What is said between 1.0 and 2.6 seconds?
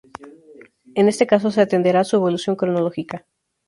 este caso se atenderá a su evolución